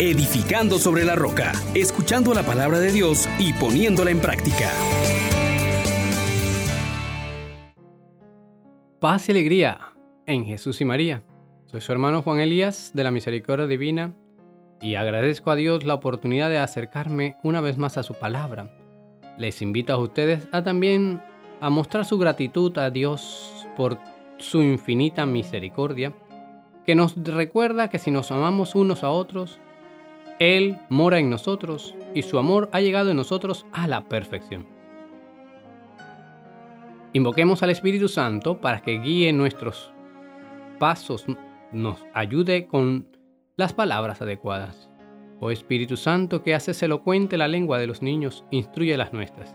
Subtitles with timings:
[0.00, 4.70] edificando sobre la roca, escuchando la palabra de Dios y poniéndola en práctica.
[9.00, 9.94] Paz y alegría
[10.26, 11.24] en Jesús y María.
[11.66, 14.14] Soy su hermano Juan Elías de la Misericordia Divina
[14.80, 18.72] y agradezco a Dios la oportunidad de acercarme una vez más a su palabra.
[19.36, 21.20] Les invito a ustedes a también
[21.60, 23.98] a mostrar su gratitud a Dios por
[24.38, 26.12] su infinita misericordia,
[26.86, 29.58] que nos recuerda que si nos amamos unos a otros,
[30.38, 34.66] Él mora en nosotros y su amor ha llegado en nosotros a la perfección.
[37.12, 39.92] Invoquemos al Espíritu Santo para que guíe nuestros
[40.78, 41.26] pasos,
[41.72, 43.08] nos ayude con
[43.56, 44.88] las palabras adecuadas.
[45.40, 49.54] Oh Espíritu Santo, que haces elocuente la lengua de los niños, instruye las nuestras.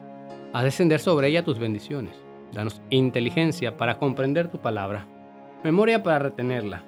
[0.52, 2.16] Haz descender sobre ella tus bendiciones.
[2.52, 5.08] Danos inteligencia para comprender tu palabra,
[5.64, 6.84] memoria para retenerla,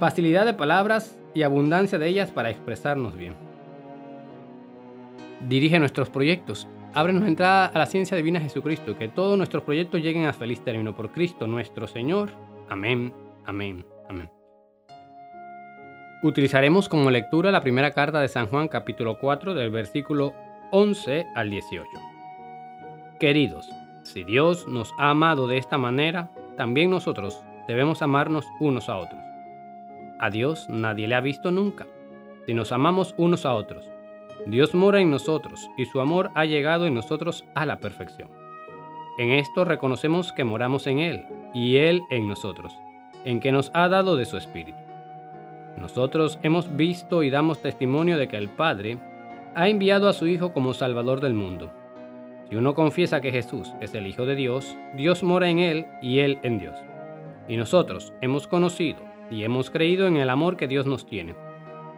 [0.00, 3.34] facilidad de palabras y abundancia de ellas para expresarnos bien.
[5.46, 6.66] Dirige nuestros proyectos.
[6.94, 10.96] Ábrenos entrada a la ciencia divina Jesucristo, que todos nuestros proyectos lleguen a feliz término
[10.96, 12.30] por Cristo nuestro Señor.
[12.70, 13.12] Amén,
[13.44, 14.30] amén, amén.
[16.22, 20.32] Utilizaremos como lectura la primera carta de San Juan capítulo 4 del versículo
[20.70, 21.86] 11 al 18.
[23.20, 23.68] Queridos,
[24.04, 29.25] si Dios nos ha amado de esta manera, también nosotros debemos amarnos unos a otros.
[30.18, 31.86] A Dios nadie le ha visto nunca.
[32.46, 33.90] Si nos amamos unos a otros,
[34.46, 38.30] Dios mora en nosotros y su amor ha llegado en nosotros a la perfección.
[39.18, 42.72] En esto reconocemos que moramos en Él y Él en nosotros,
[43.24, 44.78] en que nos ha dado de su Espíritu.
[45.76, 48.98] Nosotros hemos visto y damos testimonio de que el Padre
[49.54, 51.70] ha enviado a su Hijo como Salvador del mundo.
[52.48, 56.20] Si uno confiesa que Jesús es el Hijo de Dios, Dios mora en él y
[56.20, 56.78] él en Dios.
[57.48, 61.34] Y nosotros hemos conocido y hemos creído en el amor que Dios nos tiene.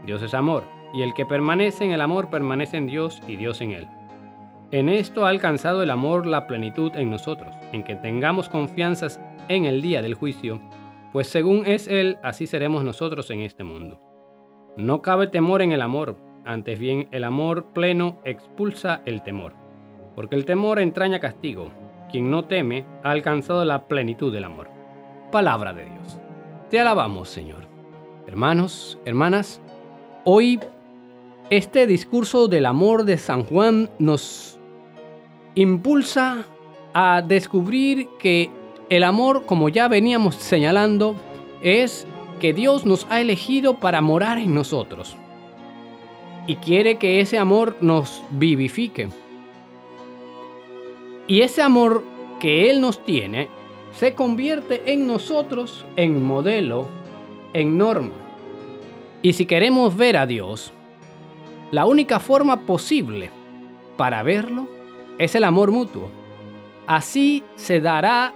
[0.07, 3.61] Dios es amor, y el que permanece en el amor permanece en Dios y Dios
[3.61, 3.89] en él.
[4.71, 9.65] En esto ha alcanzado el amor la plenitud en nosotros, en que tengamos confianzas en
[9.65, 10.61] el día del juicio
[11.13, 14.01] pues según es Él, así seremos nosotros en este mundo.
[14.77, 19.55] No cabe temor en el amor, antes bien el amor pleno expulsa el temor,
[20.15, 21.71] porque el temor entraña castigo.
[22.11, 24.69] Quien no teme ha alcanzado la plenitud del amor.
[25.31, 26.21] Palabra de Dios.
[26.71, 27.67] Te alabamos, Señor.
[28.27, 29.59] Hermanos, hermanas,
[30.25, 30.61] hoy
[31.49, 34.59] este discurso del amor de San Juan nos
[35.55, 36.45] impulsa
[36.93, 38.51] a descubrir que
[38.91, 41.17] el amor, como ya veníamos señalando,
[41.63, 42.07] es
[42.39, 45.17] que Dios nos ha elegido para morar en nosotros.
[46.47, 49.09] Y quiere que ese amor nos vivifique.
[51.27, 52.05] Y ese amor
[52.41, 53.49] que Él nos tiene
[53.93, 56.87] se convierte en nosotros en modelo,
[57.53, 58.13] en norma.
[59.23, 60.73] Y si queremos ver a Dios,
[61.71, 63.31] la única forma posible
[63.97, 64.69] para verlo
[65.19, 66.09] es el amor mutuo.
[66.87, 68.33] Así se dará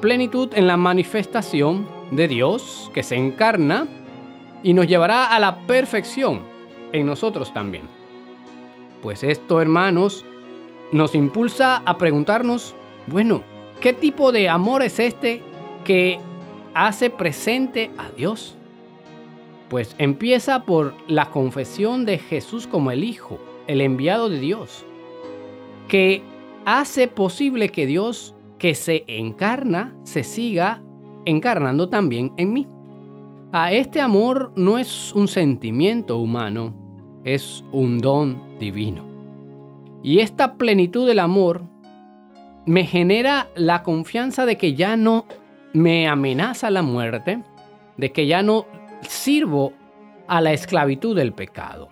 [0.00, 3.86] plenitud en la manifestación de Dios que se encarna
[4.62, 6.40] y nos llevará a la perfección
[6.92, 7.84] en nosotros también.
[9.02, 10.24] Pues esto, hermanos,
[10.92, 12.74] nos impulsa a preguntarnos,
[13.06, 13.42] bueno,
[13.80, 15.42] ¿qué tipo de amor es este
[15.84, 16.18] que
[16.74, 18.56] hace presente a Dios?
[19.68, 24.84] Pues empieza por la confesión de Jesús como el Hijo, el enviado de Dios,
[25.88, 26.22] que
[26.64, 30.82] hace posible que Dios que se encarna se siga
[31.24, 32.68] encarnando también en mí.
[33.52, 36.74] A este amor no es un sentimiento humano,
[37.24, 39.02] es un don divino.
[40.02, 41.69] Y esta plenitud del amor
[42.66, 45.26] me genera la confianza de que ya no
[45.72, 47.42] me amenaza la muerte,
[47.96, 48.66] de que ya no
[49.02, 49.72] sirvo
[50.26, 51.90] a la esclavitud del pecado.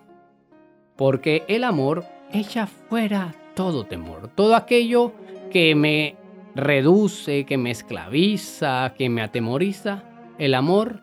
[0.97, 5.13] Porque el amor echa fuera todo temor, todo aquello
[5.51, 6.17] que me
[6.55, 10.03] reduce, que me esclaviza, que me atemoriza,
[10.39, 11.03] el amor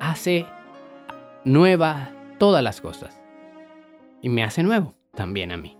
[0.00, 0.46] hace
[1.44, 3.20] nueva todas las cosas.
[4.22, 5.76] Y me hace nuevo también a mí.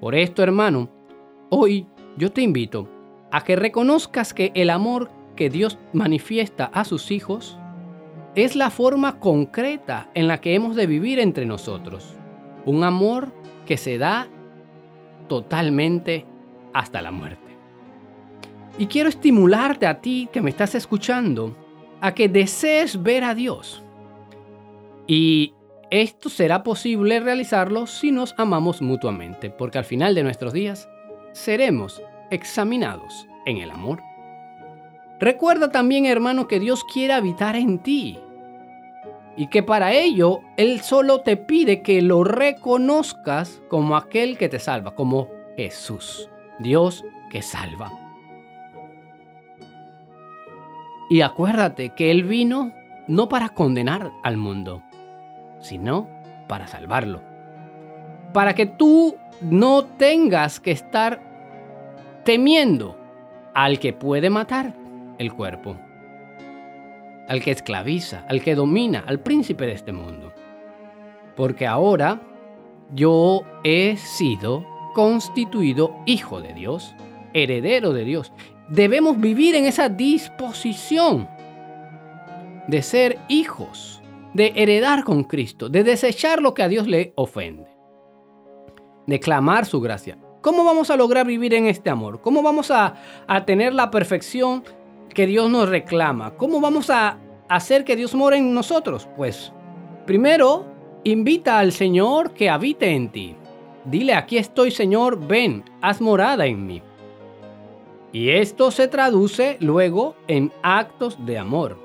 [0.00, 0.90] Por esto, hermano,
[1.50, 1.86] hoy
[2.20, 2.86] yo te invito
[3.30, 7.58] a que reconozcas que el amor que Dios manifiesta a sus hijos
[8.34, 12.14] es la forma concreta en la que hemos de vivir entre nosotros.
[12.66, 13.32] Un amor
[13.64, 14.28] que se da
[15.28, 16.26] totalmente
[16.74, 17.56] hasta la muerte.
[18.78, 21.56] Y quiero estimularte a ti que me estás escuchando
[22.02, 23.82] a que desees ver a Dios.
[25.06, 25.54] Y
[25.90, 30.86] esto será posible realizarlo si nos amamos mutuamente, porque al final de nuestros días
[31.32, 34.02] seremos examinados en el amor.
[35.18, 38.18] Recuerda también, hermano, que Dios quiere habitar en ti.
[39.36, 44.58] Y que para ello Él solo te pide que lo reconozcas como aquel que te
[44.58, 46.28] salva, como Jesús,
[46.58, 47.90] Dios que salva.
[51.10, 52.72] Y acuérdate que Él vino
[53.08, 54.82] no para condenar al mundo,
[55.60, 56.08] sino
[56.48, 57.22] para salvarlo.
[58.32, 61.29] Para que tú no tengas que estar
[62.30, 62.96] temiendo
[63.54, 64.76] al que puede matar
[65.18, 65.76] el cuerpo,
[67.26, 70.32] al que esclaviza, al que domina, al príncipe de este mundo.
[71.34, 72.22] Porque ahora
[72.94, 76.94] yo he sido constituido hijo de Dios,
[77.32, 78.32] heredero de Dios.
[78.68, 81.28] Debemos vivir en esa disposición
[82.68, 84.00] de ser hijos,
[84.34, 87.66] de heredar con Cristo, de desechar lo que a Dios le ofende,
[89.08, 90.16] de clamar su gracia.
[90.40, 92.22] ¿Cómo vamos a lograr vivir en este amor?
[92.22, 92.94] ¿Cómo vamos a,
[93.44, 94.64] tener la perfección
[95.12, 96.34] que Dios nos reclama?
[96.36, 99.06] ¿Cómo vamos a hacer que Dios more en nosotros?
[99.18, 99.52] Pues
[100.06, 100.64] primero,
[101.04, 103.36] invita al Señor que habite en ti.
[103.84, 106.82] Dile, aquí estoy Señor, ven, haz morada en mí.
[108.12, 111.76] Y esto se traduce luego en actos de amor.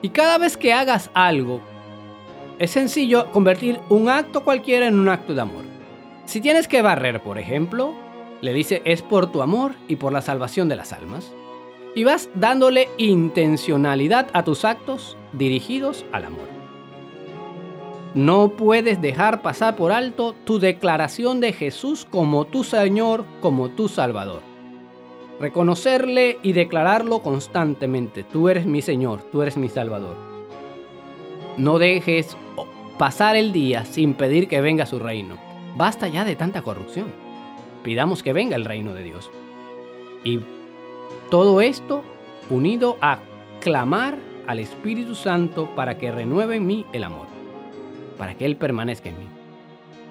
[0.00, 1.60] Y cada vez que hagas algo,
[2.60, 5.63] es sencillo convertir un acto cualquiera en un acto de amor.
[6.26, 7.94] Si tienes que barrer, por ejemplo,
[8.40, 11.32] le dice es por tu amor y por la salvación de las almas.
[11.94, 16.48] Y vas dándole intencionalidad a tus actos dirigidos al amor.
[18.14, 23.88] No puedes dejar pasar por alto tu declaración de Jesús como tu Señor, como tu
[23.88, 24.42] Salvador.
[25.40, 28.22] Reconocerle y declararlo constantemente.
[28.22, 30.16] Tú eres mi Señor, tú eres mi Salvador.
[31.56, 32.36] No dejes
[32.98, 35.53] pasar el día sin pedir que venga su reino.
[35.74, 37.12] Basta ya de tanta corrupción.
[37.82, 39.30] Pidamos que venga el reino de Dios.
[40.22, 40.40] Y
[41.30, 42.02] todo esto
[42.50, 43.18] unido a
[43.60, 44.16] clamar
[44.46, 47.26] al Espíritu Santo para que renueve en mí el amor,
[48.18, 49.26] para que Él permanezca en mí.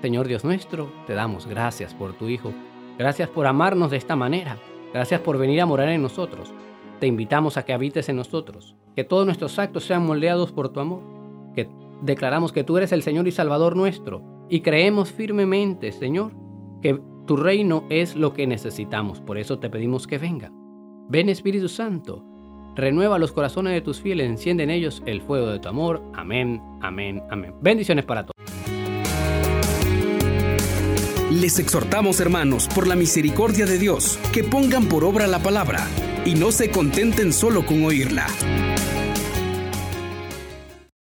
[0.02, 2.52] Señor Dios nuestro, te damos gracias por tu Hijo,
[2.98, 4.58] gracias por amarnos de esta manera,
[4.94, 6.52] gracias por venir a morar en nosotros.
[7.00, 10.80] Te invitamos a que habites en nosotros, que todos nuestros actos sean moldeados por tu
[10.80, 11.02] amor,
[11.56, 11.70] que
[12.02, 14.22] declaramos que tú eres el Señor y Salvador nuestro,
[14.54, 16.32] y creemos firmemente, Señor,
[16.84, 19.20] que tu reino es lo que necesitamos.
[19.20, 20.52] Por eso te pedimos que venga.
[21.10, 22.24] Ven Espíritu Santo,
[22.76, 26.04] renueva los corazones de tus fieles, enciende en ellos el fuego de tu amor.
[26.14, 27.56] Amén, amén, amén.
[27.64, 28.36] Bendiciones para todos.
[31.32, 35.88] Les exhortamos, hermanos, por la misericordia de Dios, que pongan por obra la palabra
[36.26, 38.28] y no se contenten solo con oírla.